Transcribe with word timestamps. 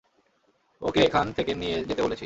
ওকে 0.81 0.99
এখান 1.03 1.25
থেকে 1.33 1.51
নিয়ে 1.55 1.77
যেতে 1.85 2.01
বলেছি। 2.03 2.19